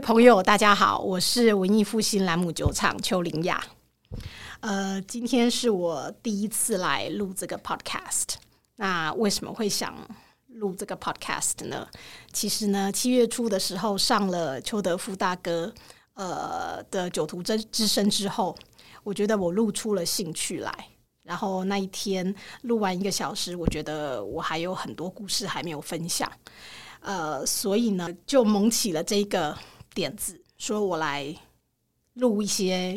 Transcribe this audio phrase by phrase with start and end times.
[0.00, 3.62] 朋友，大家好，我是文艺复兴兰姆酒厂邱林雅。
[4.60, 8.34] 呃，今天是我第一次来录这个 podcast。
[8.76, 9.96] 那为什么会想
[10.46, 11.88] 录这个 podcast 呢？
[12.32, 15.72] 其实呢，七月初的时候上了邱德夫大哥
[16.14, 18.56] 呃的酒徒之之声之后，
[19.02, 20.72] 我觉得我录出了兴趣来。
[21.24, 26.30] 然后那一天录完一个小时，我觉得我还有很多故事还没有分享。
[27.00, 29.56] 呃，所以呢，就萌起了这个
[29.98, 31.34] 点子，说我来
[32.14, 32.96] 录一些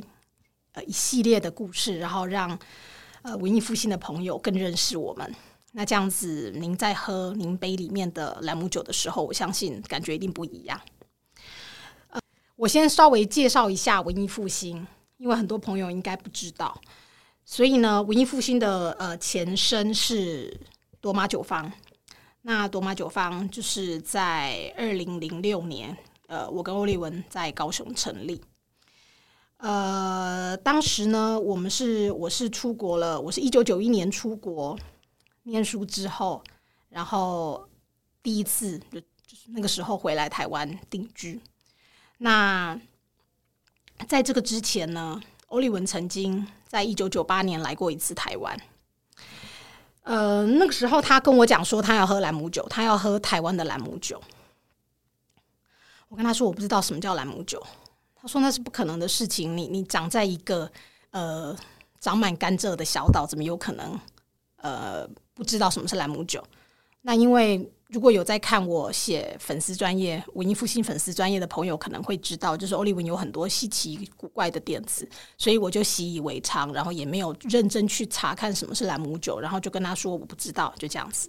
[0.74, 2.60] 呃一系列的故事，然后让
[3.24, 5.36] 呃文艺复兴的朋友更认识我们。
[5.72, 10.80] 那这样子，您在喝您杯里面的兰姆酒的时候，我相信感觉一定不一样。
[12.10, 12.22] 呃，
[12.56, 14.86] 我先稍微介绍一下文艺复兴，
[15.18, 16.80] 因为很多朋友应该不知道，
[17.44, 20.56] 所以呢，文艺复兴的呃前身是
[21.00, 21.72] 多玛酒坊。
[22.44, 25.98] 那多玛酒坊就是在二零零六年，
[26.32, 28.42] 呃，我跟欧丽文在高雄成立。
[29.58, 34.80] 呃，当时呢，我们是我是出国了，我是一九九一年出国
[35.44, 36.42] 念书之后，
[36.88, 37.68] 然后
[38.24, 41.42] 第一次就就是那个时候回来台湾定居。
[42.20, 42.80] 那
[44.08, 48.58] 在这个之前呢，欧丽文曾经在一九九八年来过一次台湾。
[50.04, 54.24] 呃，那个时候他跟我讲说，他要喝兰姆酒，他要喝台湾的兰姆酒。
[56.12, 57.66] 我跟他说，我不知道什么叫兰姆酒。
[58.14, 59.56] 他说那是不可能的事情。
[59.56, 60.70] 你你长在一个
[61.12, 61.58] 呃
[62.02, 63.98] 长满甘蔗的小岛，怎么有可能
[64.58, 66.44] 呃不知道什么是兰姆酒？
[67.02, 67.72] 那因为。
[67.94, 75.06] 如果有在看我写粉丝专业文艺复兴粉丝专业的朋友，可能会知道，就是欧利文有很多稀奇古怪的点子，
[75.38, 81.28] 所以我就习以为常，然后也没有认真去查看什么是兰姆酒，然后就跟他说我不知道，就这样子。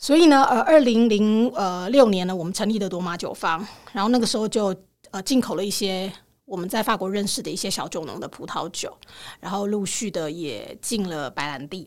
[0.00, 4.74] 所以呢，呃，二零零呃六年呢，我们成立的多玛酒坊，然后那个时候就
[5.12, 6.10] 呃进口了一些
[6.46, 8.96] 我们在法国认识的一些小酒农的葡萄酒，
[9.38, 11.86] 然后陆续的也进了白兰地，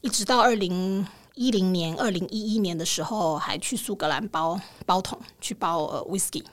[0.00, 1.06] 一直到二零。
[1.36, 6.44] 一零年、二零一一年的时候，还去苏格兰包包桶去包呃 whisky。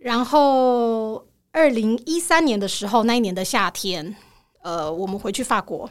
[0.00, 4.16] 然后二零一三年的时候，那一年的夏天，
[4.62, 5.88] 呃，我们回去法国，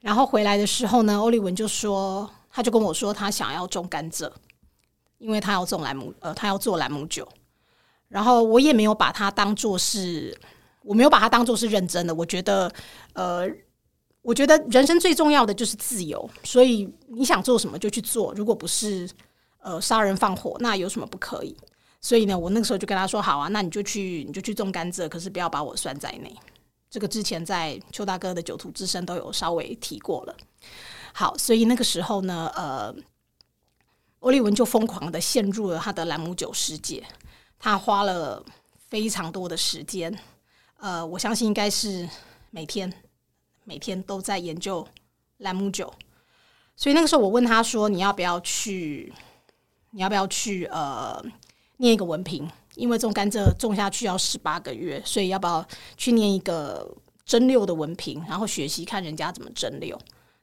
[0.00, 4.30] 然后回来的时候呢，欧利文就说，他就跟我说，他想要种甘蔗，
[5.18, 7.26] 因为他要种兰姆，呃，他要做兰姆酒。
[8.08, 10.36] 然后我也没有把它当做是，
[10.82, 12.72] 我没有把它当做是认真的，我觉得，
[13.14, 13.48] 呃。
[14.22, 18.34] 我觉得人生最重要的就是自由，所以你想做什么就去做。
[18.34, 19.08] 如果不是
[19.60, 21.56] 呃杀人放火，那有什么不可以？
[22.02, 26.36] 所以呢，我那个时候就跟他说：“好啊，那你就去，你就去种甘蔗，可是不要把我算在内。”
[26.90, 30.36] 这个之前在邱大哥的酒徒之声都有稍微提过了。
[31.12, 32.94] 好，所以那个时候呢，呃，
[34.18, 37.02] 欧利文就疯狂的陷入了他的兰姆酒世界。
[37.58, 38.44] 他花了
[38.88, 40.18] 非常多的时间，
[40.78, 42.08] 呃，我相信应该是
[42.50, 42.92] 每天。
[43.64, 44.84] 每天都在研究
[45.36, 45.92] 兰姆酒，
[46.74, 49.12] 所以那个时候我问他说：“你要不要去？
[49.90, 50.64] 你要不要去？
[50.64, 51.22] 呃，
[51.76, 52.50] 念一个文凭？
[52.80, 55.64] 因为种甘蔗种下去要十八个月，所以要不要
[55.96, 56.90] 去念一个
[57.24, 59.96] 蒸馏的文凭，然后学习看人家怎么蒸馏？”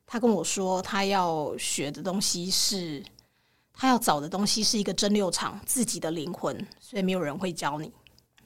[0.06, 3.04] 他跟我说，他要学的东西是，
[3.74, 7.92] 他要找的东西是一个蒸馏厂自己的灵魂，所以没有人会教你，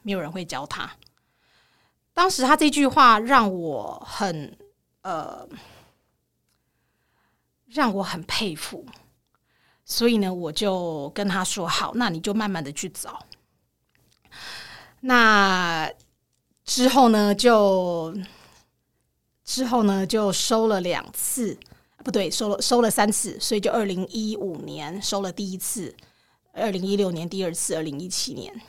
[0.02, 0.90] 没有人会教他。
[2.14, 4.58] 当时他这句话让我很。
[5.04, 5.48] 呃，
[7.66, 8.86] 让我很佩服，
[9.84, 13.26] 所以呢，我就跟他说：“好，那你就慢慢的去找。”
[15.02, 15.92] 那
[16.66, 18.16] 之后呢，就
[19.44, 21.58] 之后呢，就收了两次，
[22.04, 25.96] 不对，收了收了三次，所以就二零一五年收了第一次，
[26.54, 28.62] 二零一六年第二次，二零一七年，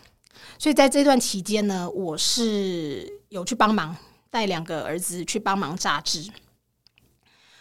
[0.59, 3.97] 所以在这段期间呢，我是有去帮忙。
[4.33, 6.31] 带两个儿子去帮忙榨汁，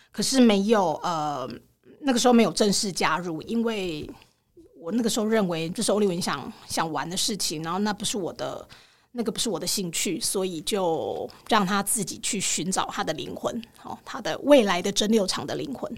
[0.10, 1.46] 可是没有呃，
[2.00, 4.10] 那个时候没有正式加入，因为
[4.82, 8.68] 我那个时候认为这是欧丽文想想玩的事情，然后那不是我的
[9.12, 15.94] 那个不是我的兴趣，所以就让他自己去寻找他的灵魂，哦，他的未来的蒸馏厂的灵魂。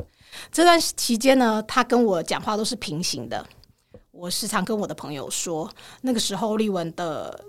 [0.51, 3.47] 这段期间呢，他跟我讲话都是平行的。
[4.11, 5.71] 我时常跟我的朋友说，
[6.01, 7.41] 那个时候欧丽文的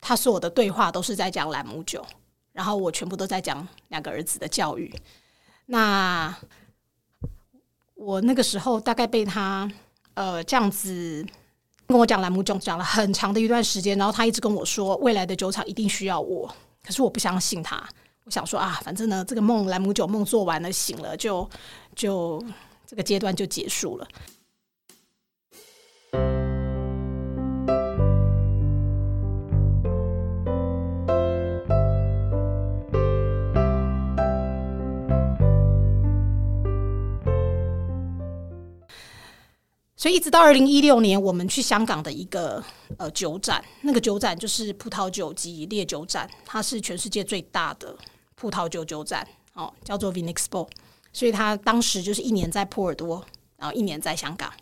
[0.00, 2.02] 他说我的对话都是在讲兰姆酒。
[2.52, 4.90] 然后我全部都在讲两个儿子的教育。
[5.66, 6.34] 那
[7.94, 9.70] 我那个时候大概被他
[10.16, 11.24] 呃这样子
[11.86, 16.52] 跟我讲兰姆酒讲了很长的一段时间，然后他一直跟我说未来的酒厂一定需要我，
[16.82, 17.76] 可是我不相信他。
[18.24, 21.48] 我想说啊，反正呢这个梦兰姆酒梦做完了醒了就
[21.94, 22.42] 就
[22.84, 24.08] 这个阶段就结束了。
[39.96, 42.62] 所以一直到二零一六年，我们去香港的一个
[42.98, 47.96] 呃酒展，那个酒展就是葡萄酒及烈酒展，它是全世界最大的
[48.34, 50.68] 葡萄酒酒展，哦，叫做 Vinexpo。
[51.14, 53.24] 所以它当时就是一年在波尔多，
[53.56, 54.52] 然后一年在香港。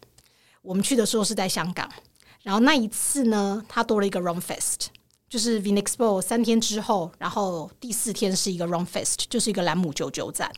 [0.62, 1.90] 我们去的时候是在香港，
[2.42, 4.86] 然后那一次呢，它多了一个 Rum Fest。
[5.34, 10.48] 就是 Vinexpo 三天之后，然后第四天是一个 Rum Fest，就是一个兰姆酒酒展。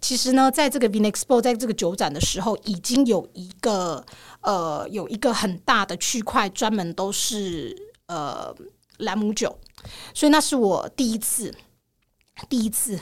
[0.00, 4.06] 其实呢，在这个 Vinexpo 在这个酒展的时候，已经有一个
[4.42, 8.54] 呃有一个很大的区块专门都是呃
[8.98, 9.58] 兰姆酒，
[10.14, 11.52] 所以那是我第一次
[12.48, 13.00] 第一次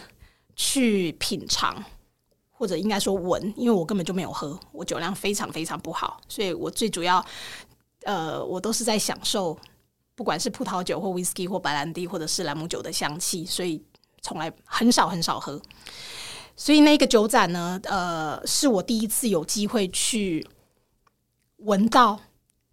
[0.57, 1.85] 去品尝，
[2.51, 7.23] 或者应该说闻，因为我根本就没有喝，我酒量非常非常不好，所以我最主要
[8.05, 9.55] 呃我都是在享受。
[10.19, 13.81] 不管是葡萄酒或 whisky 或白兰地，或者是兰姆酒的香气，所以
[14.21, 15.63] 从来很少很少喝。
[16.57, 20.45] 所以那个酒展呢，呃，是我第一次有机会去
[21.59, 22.19] 闻到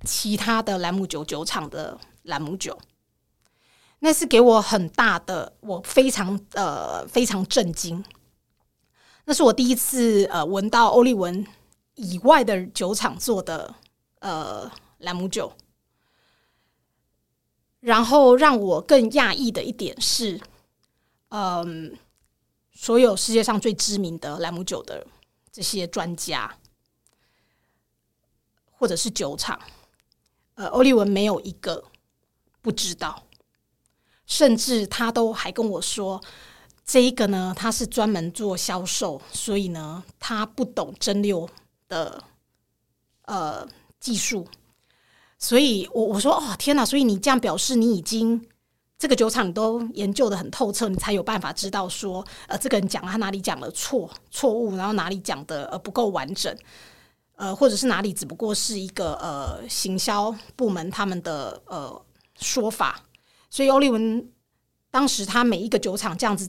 [0.04, 2.76] 其他的兰姆酒酒厂的兰姆酒，
[4.00, 8.04] 那是给我很大的，我非常呃非常震惊。
[9.26, 11.46] 那是我第一次呃闻到欧利文
[11.94, 13.76] 以外的酒厂做的
[14.22, 15.54] 呃兰姆酒。
[17.86, 20.42] 然后让我更讶异的一点是，
[21.30, 21.96] 嗯，
[22.74, 25.06] 所有世界上最知名的兰姆酒的
[25.52, 26.58] 这些专家，
[28.72, 29.60] 或者是酒厂，
[30.56, 31.84] 呃，欧利文没有一个
[32.60, 33.28] 不知道，
[34.26, 36.20] 甚至他都还跟我说，
[36.84, 41.48] 这一个呢，他是专门做销售，所以呢，他不懂蒸馏
[41.88, 42.24] 的
[43.26, 43.68] 呃
[44.00, 44.48] 技术。
[45.48, 46.84] 所以，我我说哦，天哪！
[46.84, 48.44] 所以你这样表示，你已经
[48.98, 56.58] 这个酒厂都研究的很透彻，你才有办法知道说，呃，这个人讲他哪里讲了错错误，然后哪里讲的呃不够完整，
[57.36, 62.02] 呃，或者是哪里只不过是一个呃行销部门他们的呃
[62.40, 63.00] 说法。
[63.52, 64.28] 所以欧利文
[64.90, 66.48] 当时他每一个酒厂这样子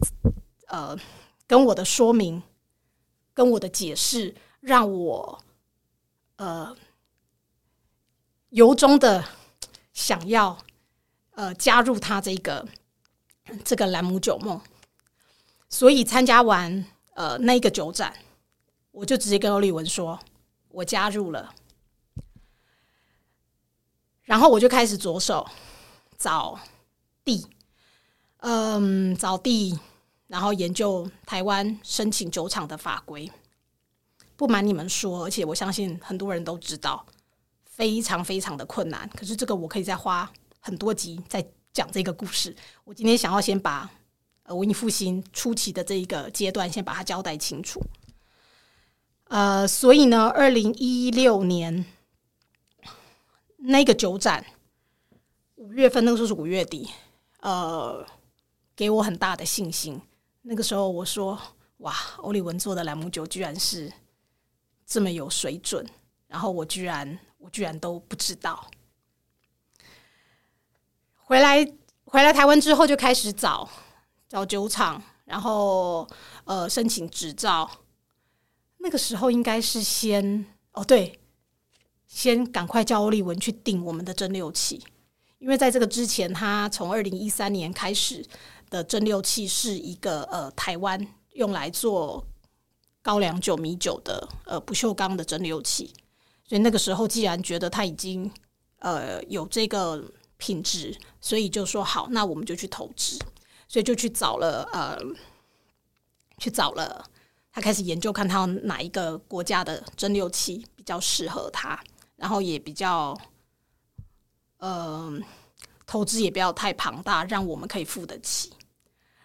[0.69, 0.97] 呃
[1.47, 2.43] 跟我的说明，
[3.35, 5.39] 跟我的解释，让我
[6.37, 6.75] 呃。
[8.57, 9.23] 由衷的
[9.93, 10.57] 想要
[11.33, 12.67] 呃加入他这个
[13.63, 14.59] 这个兰姆酒梦，
[15.69, 18.17] 所以参加完呃那个酒展，
[18.93, 20.19] 我就直接跟欧丽文说，
[20.71, 21.55] 我加入了，
[24.23, 25.47] 然后我就开始着手
[26.17, 26.59] 找
[27.27, 27.47] 地，
[28.39, 29.79] 嗯，找地，
[30.29, 33.31] 然后研究台湾申请酒厂的法规。
[34.35, 37.05] 不瞒你们说，而且我相信很多人都知道。
[37.77, 42.57] 非常非常的困难，可是这个我可以再花很多集再讲这个故事。
[42.85, 43.91] 我今天想要先把
[44.45, 47.79] 呃文艺复兴初期的这一个阶段先把它交代清楚。
[49.25, 51.85] 呃，所以呢，二零一六年
[53.59, 54.43] 那个酒展
[55.57, 56.89] 五月份，那个时候是五月底，
[57.41, 58.07] 呃，
[58.75, 60.01] 给我很大的信心。
[60.41, 61.39] 那个时候我说
[61.85, 63.93] ：“哇，欧利文做的兰姆酒居然是
[64.87, 65.87] 这么有水准。”
[66.27, 67.19] 然后我居然。
[67.47, 68.69] 我居然都不知道。
[71.15, 71.65] 回来
[72.07, 73.69] 回来台湾之后，就开始找
[74.29, 76.09] 找酒厂，然后
[76.45, 77.71] 呃申请执照。
[78.79, 81.21] 那个时候应该是先哦对，
[82.09, 84.85] 先赶快叫欧利文去订我们的蒸馏器，
[85.39, 88.27] 因为在这个之前，他从二零一三年开始
[88.71, 92.25] 的蒸馏器是一个呃台湾用来做
[93.03, 95.95] 高粱酒、米酒的呃不锈钢的蒸馏器。
[96.49, 98.31] 所以那个时候，既然觉得他已经
[98.79, 100.05] 呃有这个
[100.37, 103.19] 品质，所以就说好，那我们就去投资，
[103.67, 104.97] 所以就去找了呃，
[106.39, 107.05] 去找了
[107.51, 111.83] 他开始研究，看他哪一个国家的蒸馏器比较适合他，
[112.15, 113.19] 然后也比较
[114.59, 115.13] 呃
[115.85, 118.53] 投资也不要太庞大，让我们可以付得起。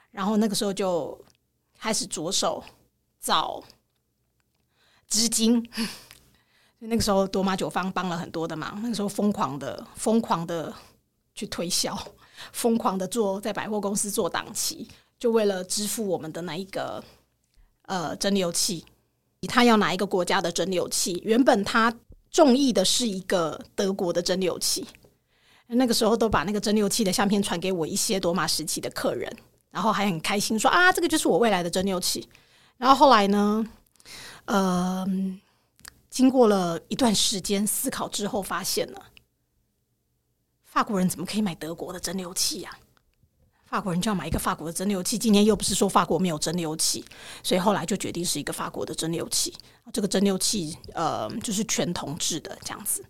[0.09, 1.23] 然后那个时候就
[1.77, 2.63] 开始着手
[3.19, 3.63] 找
[5.07, 5.69] 资金。
[6.83, 8.81] 那个时候，多玛酒坊帮了很多的忙。
[8.81, 10.73] 那个时候，疯狂的、疯狂的
[11.35, 11.95] 去推销，
[12.51, 14.87] 疯狂的做在百货公司做档期，
[15.19, 17.03] 就为了支付我们的那一个
[17.83, 18.83] 呃蒸馏器。
[19.47, 21.21] 他要哪一个国家的蒸馏器？
[21.23, 21.93] 原本他
[22.31, 24.83] 中意的是一个德国的蒸馏器。
[25.67, 29.31] 那个时候，都把那个蒸馏器的相片传给我一些多玛时期的客人，
[29.69, 32.27] 然后还很开心说：“啊，这个就是我未来的蒸馏器。”
[32.77, 33.63] 然后后来呢，
[34.45, 35.05] 呃。
[36.11, 39.05] 经过了一段时间思考之后，发现了
[40.65, 42.77] 法国人怎么可以买德国的蒸馏器呀？
[43.65, 45.17] 法国人就要买一个法国的蒸馏器。
[45.17, 47.05] 今天又不是说法国没有蒸馏器，
[47.41, 49.55] 所以后来就决定是一个法国的蒸馏器。
[49.93, 53.05] 这个蒸馏器呃，就是全铜制的这样子。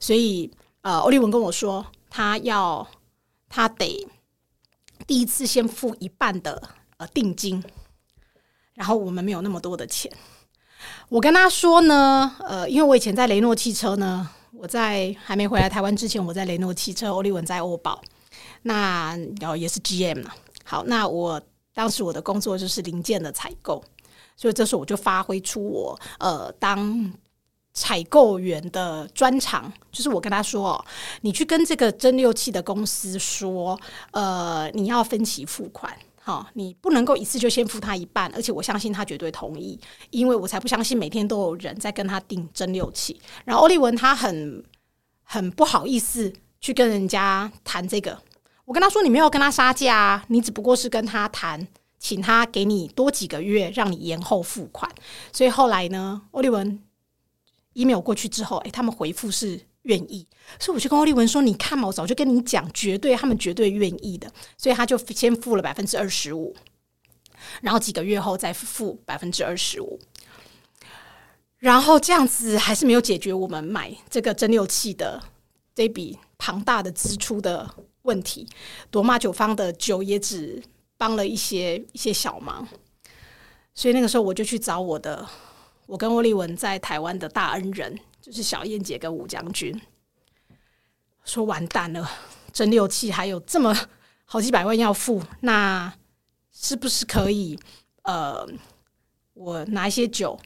[0.00, 2.84] 所以呃，欧利文跟我说，他要
[3.48, 4.08] 他得
[5.06, 7.62] 第一次先付一半的呃定金，
[8.74, 10.12] 然后我们没有那么多的钱。
[11.08, 18.00] 我跟他说呢，呃，因为我以前在雷诺汽车呢，我在还没回来台湾之前，我在雷诺汽车，欧利文在欧宝。
[18.62, 20.30] 那然后也是 GM 嘛，
[20.64, 21.40] 好，那我
[21.74, 23.82] 当时我的工作就是零件的采购，
[24.36, 27.12] 所以这时候我就发挥出我呃当
[27.72, 30.84] 采购员的专长，就是我跟他说哦，
[31.22, 33.80] 你去跟这个蒸馏器的公司说，
[34.10, 35.96] 呃，你要分期付款，
[36.30, 39.78] 哦，你不能够一次就先付他一半，而且我相信他绝对同意，
[40.10, 44.64] 因为我才不相信每天都有人在跟他订蒸馏器，然后欧利文他很
[45.22, 48.16] 很不好意思去跟人家谈这个。
[48.66, 51.66] 我跟他说：“你没有跟他杀价啊，你只不过是跟他谈，
[51.98, 54.88] 请他给你多几个月，让你延后付款。”
[55.32, 56.80] 所以后来呢，欧利文
[57.72, 60.26] email 过去之后，哎，他们回复是愿意，
[60.58, 66.54] 所以我就跟欧利文说：“你看嘛，我早就跟你讲，绝对他们绝对愿意的。”所以他就先付了百分之二十五，
[67.62, 69.98] 然后几个月后再付百分之二十五，
[71.58, 75.22] 然后这样子还是没有解决我们买这个蒸馏器的
[75.74, 77.74] 这笔庞大的支出的。
[78.04, 78.48] 问题，
[78.90, 80.60] 朵玛酒坊的酒也只
[80.96, 82.66] 帮了一些一些小忙，
[83.74, 85.28] 所以那个时候我就去找我的，
[85.84, 89.78] 我跟欧丽文在台湾的大恩人，就是小燕姐跟武将军，
[91.24, 92.08] 说完蛋了，
[92.52, 93.76] 蒸馏器还有这么
[94.24, 95.92] 好几百万要付，那
[96.52, 97.58] 是不是可以？
[98.04, 98.48] 呃，
[99.34, 100.38] 我拿一些酒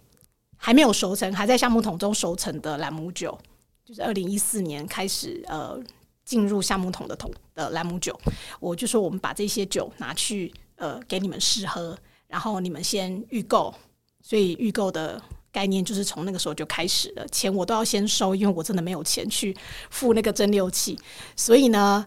[0.56, 3.38] 还没有熟成，还在橡木桶中熟成的兰姆酒，
[3.84, 5.78] 就是二零一四年开始，呃。
[6.24, 8.18] 进入橡木桶的桶的兰姆酒，
[8.58, 11.94] 我就说我们把这些酒拿去呃给你们试喝，
[12.26, 13.74] 然后你们先预购，
[14.22, 15.20] 所以预购的
[15.54, 19.56] 概念就是从那个时候就开始了，钱我都要先收，因为我真的没有钱去
[19.88, 20.98] 付那个蒸馏器，
[21.36, 22.04] 所以呢，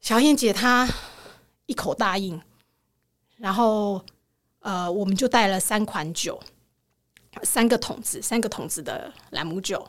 [0.00, 0.88] 小燕姐她
[1.66, 2.42] 一口答应，
[3.36, 4.04] 然后
[4.58, 6.40] 呃我们就带了三款酒，
[7.44, 9.86] 三个桶子，三个桶子的兰姆酒。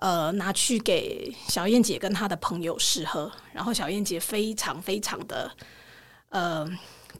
[0.00, 5.50] 呃，拿去给小燕姐跟她的朋友试喝，然后小燕姐非常非常的
[6.28, 6.64] 呃，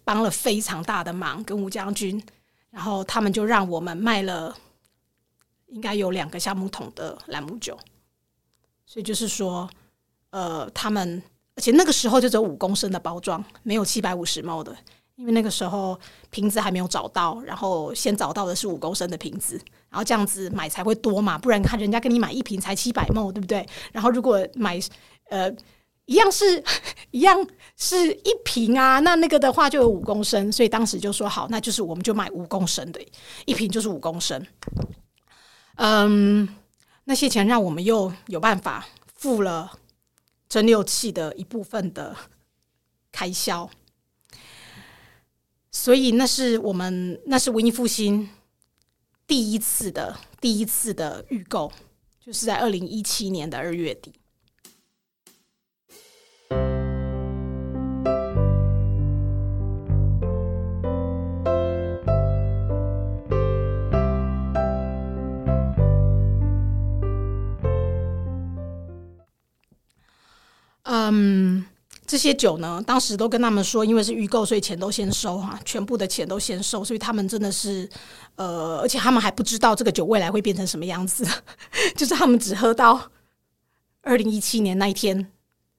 [0.05, 2.23] 帮了非常大的忙，跟吴将军，
[2.71, 4.57] 然后他们就让我们卖了
[5.69, 7.79] 应该有两个橡木桶的兰姆酒，
[8.87, 9.69] 所以就是说，
[10.31, 11.23] 呃，他们
[11.55, 14.77] 而且那个时候就只有五公升的包装，没有七百五十毛的。
[15.17, 15.99] 因为那个时候
[16.31, 19.61] 瓶子还没有找到，然后先找到的是五公升的瓶子，
[19.91, 23.67] 然后这样子买才会多嘛，不然看人家跟你买一瓶才七百沫，对不对？
[23.91, 24.79] 然后如果买
[25.29, 25.53] 呃
[26.05, 26.63] 一样是
[27.11, 27.45] 一样
[27.77, 33.05] 是一瓶啊，那那个的话就有五公升，所以当时就说好，那就是我们就买五公升的，
[33.45, 34.41] 一瓶就是五公升。
[35.81, 36.49] 嗯，
[37.05, 39.79] 那些钱让我们又有办法付了
[40.49, 42.17] 蒸馏器的一部分的
[43.13, 43.71] 开销。
[45.71, 48.29] 所以那是我们那是文艺复兴
[49.27, 51.73] 第一次的第一次的预购，
[52.19, 54.13] 就是在二零一七年的二月底。
[72.19, 77.89] 这些酒呢，当时都跟他们说，因为是预购，所以钱都先收哈，全部的钱都先收，所以他们真的是，
[78.35, 81.25] 呃，而且他们还不知道这个酒未来会变成什么样子，
[81.95, 83.09] 就是他们只喝到
[84.03, 85.31] 二零一七年那一天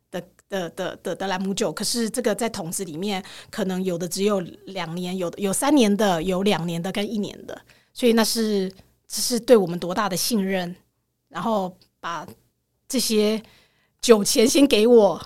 [0.10, 7.62] 的的的的的兰姆酒，可是这个在桶子里面，可能有的只有两年，有的有三年的，有两年的跟一年的，
[7.94, 8.72] 所以那是
[9.06, 10.74] 这是对我们多大的信任，
[11.28, 12.26] 然后把
[12.88, 13.44] 这些
[14.00, 15.22] 酒钱先给我。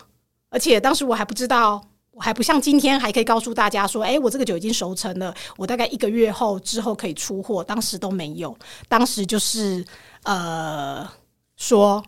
[0.54, 7.64] 而且当时我还不知道，我还不像今天还可以告诉大家说，哎，我这个酒已经熟成了，我大概一个月后之后可以出货。
[7.64, 8.56] 当时都没有，
[8.88, 9.84] 当时就是
[10.22, 11.10] 呃
[11.58, 12.06] 说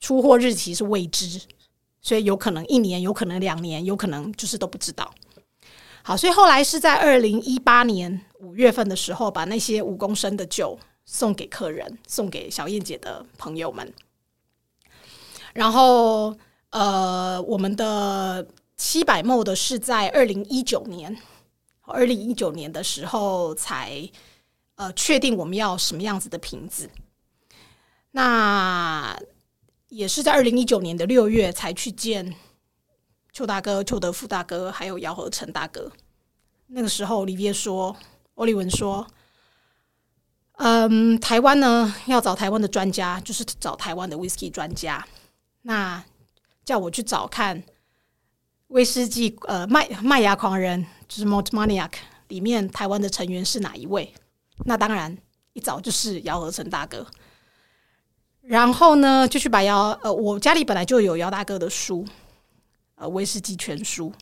[0.00, 1.38] 出货日期是未知，
[2.00, 5.12] 所以有可能一年，有可能两年，有可能就是都不知道。
[6.02, 13.92] 好，所以后来是在二零一八年五月份的时候，把那些五公升的酒送给客人，送给小燕姐的朋友们，
[15.52, 16.34] 然后。
[16.72, 21.16] 呃，我们的七百亩的是在二零一九年，
[21.82, 24.10] 二零一九年的时候才
[24.76, 26.90] 呃确定我们要什么样子的瓶子。
[28.10, 29.18] 那
[29.88, 32.34] 也是在二零一九年的六月才去见
[33.32, 35.92] 邱大哥、邱德福大哥，还有姚和成大哥。
[36.68, 37.94] 那个时候，李别说，
[38.34, 39.06] 欧利文说，
[40.56, 45.06] 嗯，台湾呢要找台湾的专家，就是找台湾的 whisky 专家。
[45.60, 46.02] 那
[46.64, 47.62] 叫我去找看
[48.68, 51.92] 威士忌，呃，麦麦芽狂人就是 Malt Maniac
[52.28, 54.12] 里面台湾的成员是哪一位？
[54.64, 55.16] 那当然
[55.52, 57.06] 一找就是姚和成大哥。
[58.40, 62.04] 然后呢，就去把姚呃，我家里本来就有姚大哥的书，
[62.96, 64.12] 呃，威士忌全书。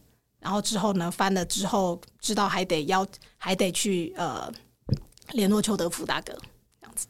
[0.41, 3.07] 然后之后呢，翻了之后知道还得要
[3.37, 4.51] 还得去呃
[5.33, 6.33] 联络邱德福大哥
[6.81, 7.07] 这样子。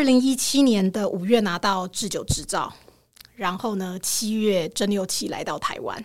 [0.00, 2.72] 二零一七年的五月拿到制酒执照，
[3.34, 6.02] 然后呢，七月蒸馏器来到台湾。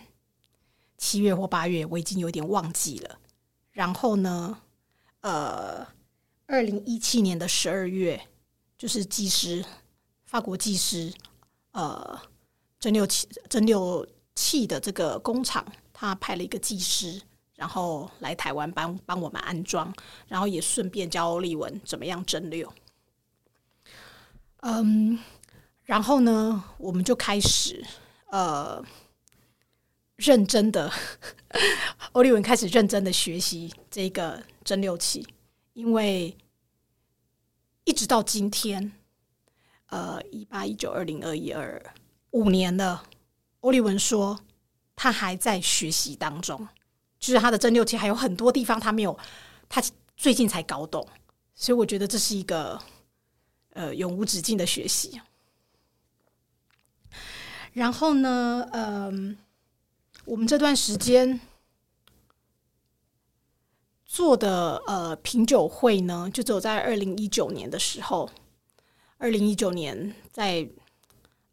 [0.98, 3.18] 七月或八月，我已经有点忘记了。
[3.70, 4.58] 然后呢，
[5.22, 5.86] 呃，
[6.44, 8.20] 二零一七年的十二月，
[8.76, 9.64] 就是技师，
[10.26, 11.10] 法国技师，
[11.72, 12.20] 呃，
[12.78, 17.18] 蒸馏器蒸馏器的这个工厂，他派了一个技师，
[17.54, 19.90] 然后来台湾帮帮我们安装，
[20.28, 22.68] 然后也顺便教欧丽文怎么样蒸馏。
[24.68, 25.18] 嗯，
[25.84, 27.84] 然后呢，我们就开始
[28.30, 28.84] 呃。
[30.16, 30.90] 认真的，
[32.12, 35.28] 欧利文开始认真的学习这个蒸馏器，
[35.74, 36.34] 因为
[37.84, 38.92] 一直到今天，
[39.90, 41.94] 呃，一八一九二零二一二
[42.30, 43.04] 五年了，
[43.60, 44.40] 欧利文说
[44.96, 46.66] 他还在学习当中，
[47.18, 49.18] 就是他的蒸馏器还有很多地方他没有，
[49.68, 49.82] 他
[50.16, 51.06] 最近才搞懂，
[51.54, 52.80] 所以我觉得这是一个
[53.76, 55.20] 呃永无止境的学习。
[57.72, 59.38] 然后呢，嗯。
[60.24, 61.40] 我们这段时间
[64.04, 68.28] 做的呃品酒会呢，就只有在二零一九年的时候，
[69.18, 70.68] 二零一九年在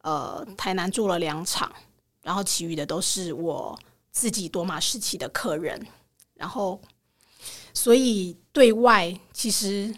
[0.01, 1.71] 呃台南做了两场，
[2.23, 5.85] 然后其余的都是我自己多马时期的客人，
[6.33, 6.81] 然后
[7.75, 9.95] 所以对外其实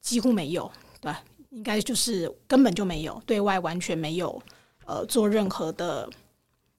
[0.00, 0.72] 几乎没有，
[1.04, 1.14] 对，
[1.50, 4.42] 应该就是根本就没有对外完全没有
[4.86, 6.10] 呃做任何的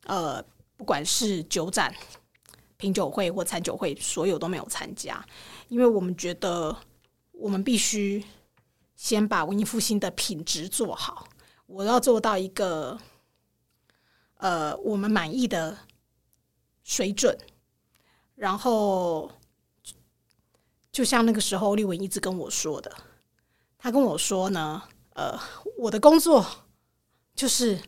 [0.05, 0.43] 呃。
[0.77, 1.95] 不管是酒展、
[2.75, 5.25] 品酒会或餐酒会，所有都没有参加，
[5.69, 6.75] 因为我们觉得
[7.31, 8.21] 我们必须
[8.97, 11.29] 先把文艺复兴的品质做好，
[11.65, 12.99] 我要做到一个
[14.35, 15.77] 呃我们满意的
[16.83, 17.37] 水准。
[18.35, 19.31] 然后，
[20.91, 22.91] 就像那个时候，立文一直跟我说的，
[23.85, 24.81] 他跟我说呢，
[25.13, 25.39] 呃，
[25.77, 26.43] 我的工作
[27.35, 27.79] 就是。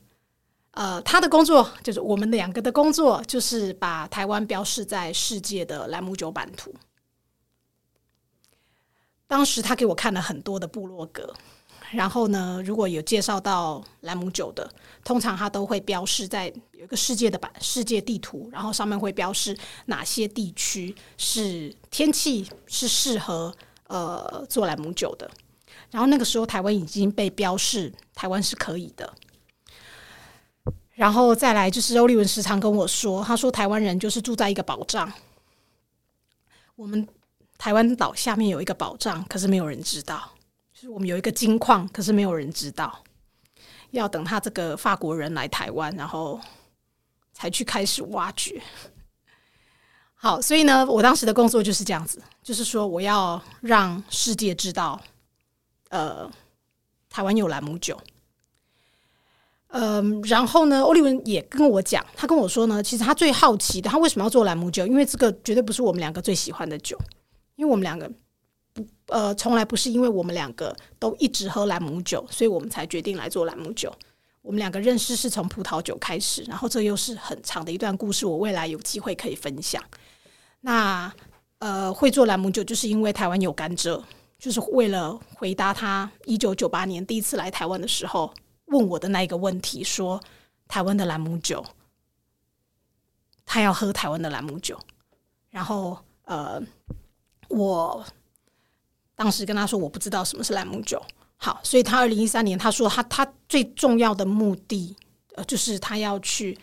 [0.71, 6.71] 呃，他的工作就是我们两个的工作，就是把台湾标示在世界的兰姆酒版图。
[9.25, 11.33] 当时他给我看了很多的部落格，
[11.89, 14.69] 然后呢，如果有介绍到兰姆酒的，
[15.03, 19.57] 通常他都会标示在有一个世界的版世界地图，然后上面会标示
[19.87, 23.51] 哪些地区是天气是适合
[23.87, 25.27] 呃做兰姆酒的。
[25.97, 29.11] 然后那个时候，台湾已经被标示台湾是可以的。
[30.93, 35.11] 然后再来就是欧利文时常跟我说，他说台湾人就是住在一个宝藏，
[36.75, 37.07] 我们
[37.57, 40.29] 台湾岛下面有一个宝藏，可是没有人知道，
[40.71, 43.03] 就是我们有一个金矿，可是没有人知道，
[43.89, 46.39] 要等他这个法国人来台湾，然后
[47.33, 48.61] 才去开始挖掘。
[50.13, 55.01] 好，所以呢，我当时的工作就是这样子，就是说我要让世界知道，
[55.89, 56.29] 呃，
[57.09, 57.99] 台湾有兰姆酒。
[59.69, 64.87] 嗯，然后呢，欧利文也跟我讲，他跟我说呢，其实他最好奇的，他为什么要做兰姆酒？
[64.87, 66.97] 因为这个绝对不是我们两个最喜欢的酒，
[67.57, 68.09] 因为我们两个
[68.73, 73.93] 不呃，从来不是因为我们两个都一直喝兰姆酒，所以我们才决定来做兰姆酒。
[74.41, 79.83] 我们两个认识是从葡萄酒开始，然后这又是很长的一段故事，我未来有机会可以分享。
[80.61, 81.13] 那
[81.59, 84.01] 呃，会做兰姆酒，就是因为台湾有甘蔗，
[84.39, 88.33] 就是为了回答他一九九八年第一次来台湾的时候。
[88.67, 90.21] 问我的那一个问题，说
[90.67, 91.65] 台湾的兰姆酒，
[93.45, 94.77] 他要喝台湾的兰姆酒，
[95.49, 96.61] 然后呃，
[97.47, 98.05] 我
[99.15, 101.01] 当时跟他说我不知道什么是兰姆酒，
[101.37, 104.93] 好，所以他二零一三年他说他他最重要的目的，
[105.35, 106.59] 呃，就是他要去，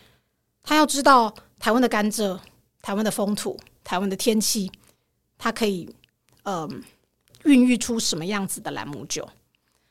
[0.61, 2.39] 他要知道台湾的甘蔗、
[2.83, 4.71] 台湾的风土、台湾的天气，
[5.39, 5.89] 他可以
[6.43, 6.83] 嗯
[7.45, 9.27] 孕育出什么样子的兰姆酒，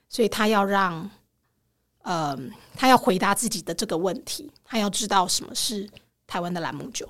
[0.09, 1.11] 所以他要让。
[2.07, 2.39] 呃，
[2.75, 5.89] 他要回答自己的这个问题，他要知道什么是
[6.27, 7.09] 台湾的兰姆酒。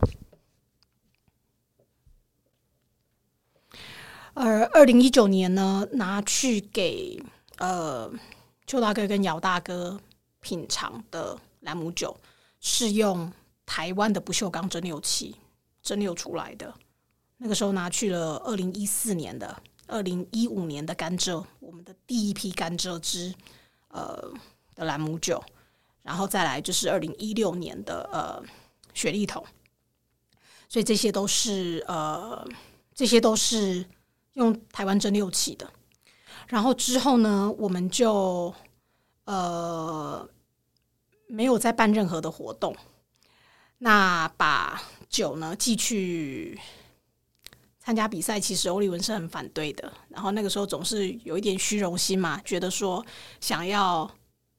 [4.34, 7.20] 而二零一九年呢，拿去给
[7.58, 8.08] 呃
[8.68, 10.00] 邱大哥跟姚大哥
[10.38, 12.16] 品尝的兰姆酒，
[12.60, 13.32] 是用
[13.66, 15.34] 台湾的不锈钢蒸馏器
[15.82, 16.72] 蒸馏出来的。
[17.38, 23.34] 那个时候拿去了二零一四年的、二零一五年的甘蔗，我们的第一批甘蔗汁
[23.88, 24.32] 呃
[24.74, 25.42] 的兰姆酒，
[26.02, 28.42] 然后再来就是二零一六年的呃
[28.92, 29.44] 雪莉桶，
[30.68, 32.46] 所以这些都是呃
[32.94, 33.84] 这些都是。
[34.34, 35.72] 用台湾蒸馏器的，
[36.48, 38.52] 然后之后呢，我们就
[39.26, 40.28] 呃
[41.28, 42.74] 没有再办任何的活动。
[43.78, 46.60] 那把酒呢寄去
[47.84, 49.92] 参加比赛，其实欧利文是很反对的。
[50.08, 53.04] 然后那个时候总是有一点虚荣心嘛，觉得说
[53.40, 54.10] 想要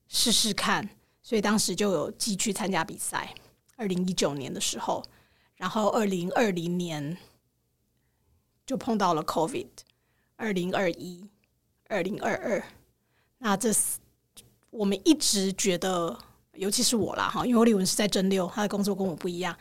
[0.08, 0.88] 试试看，
[1.22, 3.34] 所以当时就有继去参加比赛。
[3.78, 5.04] 二零一九年的时候，
[5.56, 7.18] 然后二零二零年。
[8.68, 9.68] 就碰到了 COVID，
[10.38, 11.24] 二零二一、
[11.88, 12.64] 二零二二，
[13.38, 13.70] 那这
[14.72, 16.18] 我们一直觉得，
[16.54, 19.56] 尤其是我啦哈，因为欧立文是在蒸馏，他的工作跟我不一样。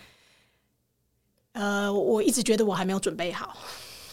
[1.55, 3.57] 呃，我一直觉得我还没有准备好，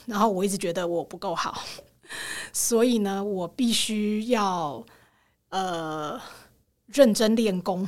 [0.05, 1.61] 然后我一直觉得我不够好，
[2.53, 4.85] 所以呢，我必须要
[5.49, 6.19] 呃
[6.87, 7.87] 认真练功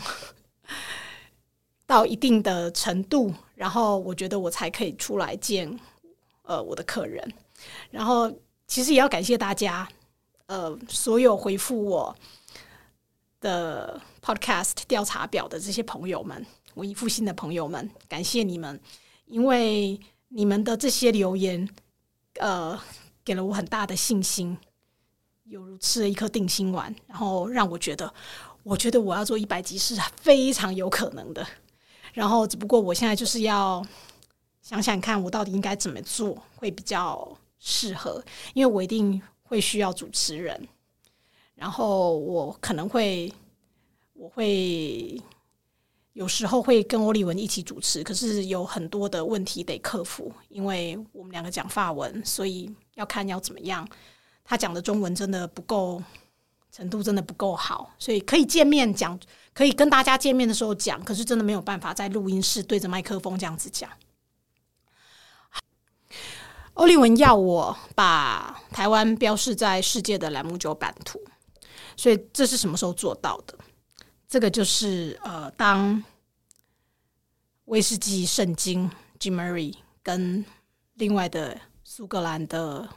[1.87, 5.79] 到一定的程度，然后我觉得我才可以出来见。
[6.45, 7.33] 呃，我的客人，
[7.89, 8.29] 然后
[8.67, 9.87] 其实也要感谢大家，
[10.47, 12.13] 呃，所有回复我
[13.39, 18.77] 的 Podcast 调查表的这些朋友们，文艺复兴的朋友们，感谢你们，
[19.33, 21.67] 因为你们的这些留言，
[22.39, 22.79] 呃，
[23.25, 24.55] 给了我很大的信心，
[25.45, 28.13] 犹如吃了一颗定心丸，然后让我觉得，
[28.61, 31.43] 我觉得我要做一百集是非常有可能的，
[32.13, 33.83] 然后只不过我现在就是要。
[34.61, 38.23] 想想看，我到底应该怎么做会比较适合？
[38.53, 40.69] 因为我一定会需要主持人，
[41.53, 43.29] 然后我可能会，
[44.13, 45.19] 我会
[46.13, 53.87] 有时候会跟欧丽文一起主持，可是有很多的问题得克服，因为我们两个讲法文，所以要看要怎么样。
[54.45, 56.03] 他讲的中文真的不够，
[56.71, 59.19] 程度真的不够好，所以可以见面讲，
[59.53, 63.89] 可以跟大家见面的时候讲，可是真的没有办法在录音室对着麦克风这样子讲。
[66.75, 71.19] 欧利文要我把台湾标示在世界的栏目酒版图，
[71.95, 73.57] 所以这是什么时候做到的？
[74.33, 76.03] 这个就是呃，当
[77.65, 80.43] 威士忌圣经 Jim Murray 跟
[80.95, 82.89] 另外的苏格兰的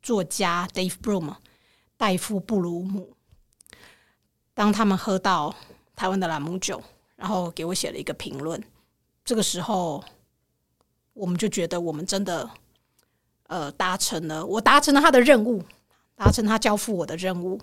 [0.00, 1.34] 作家 Dave Broom
[1.96, 3.16] 戴夫布鲁姆，
[4.54, 5.52] 当他们喝到
[5.96, 6.80] 台湾的兰姆酒，
[7.16, 8.62] 然后给我写了一个评论，
[9.24, 10.04] 这个时候
[11.12, 12.48] 我们就觉得我们真的。
[13.48, 15.64] 呃，达成了，我达成了他的任务，
[16.14, 17.60] 达成他交付我的任务。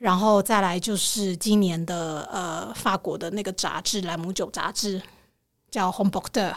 [0.00, 5.00] 然后再来就是今年的呃，法国的那个杂志《兰姆酒》杂志
[5.70, 6.56] 叫《h o m e b o k e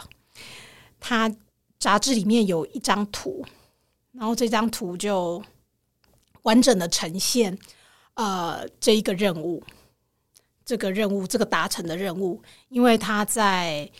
[0.98, 1.30] 它
[1.78, 3.44] 杂志里面有一张图，
[4.12, 5.42] 然后这张图就
[6.42, 7.58] 完整的呈现
[8.14, 9.62] 呃这一个任务，
[10.64, 13.90] 这个任务，这个达成的任务，因为他在。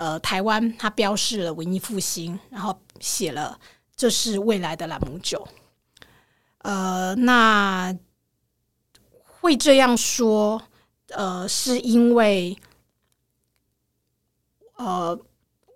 [0.00, 3.58] 呃，台湾他标示了文艺复兴，然后写了
[3.96, 5.48] 这是未来的兰姆酒。
[6.58, 7.92] 呃，那
[9.48, 10.62] 会这样说，
[11.08, 12.54] 呃，是因为
[14.76, 15.18] 呃，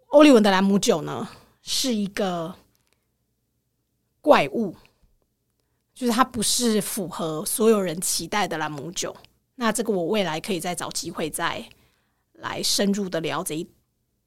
[0.08, 1.26] 欧利文的兰姆酒呢
[1.62, 2.54] 是一个
[4.20, 4.76] 怪物，
[5.94, 9.16] 就是它不是符合所有人期待的兰姆酒。
[9.54, 11.66] 那这个我未来可以再找机会再
[12.34, 13.66] 来深入的了解。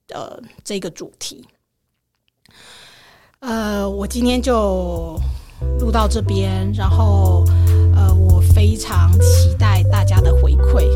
[0.08, 1.48] 呃，这个主题，
[3.42, 5.16] 呃，我今天就
[5.80, 7.44] 录到这边，然后，
[8.56, 10.88] 非常期待大家的回馈。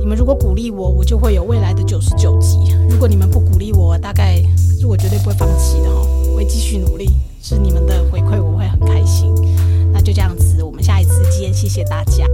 [0.00, 2.56] 你们如果鼓励我，我就会有未来的九十九集；
[2.88, 7.10] 如果你们不鼓励我，大概是我绝对不会放弃的哈，我会继续努力。
[7.42, 9.30] 是你们的回馈，我会很开心。
[9.92, 12.24] 那就这样子，我们下一次见，谢谢大家。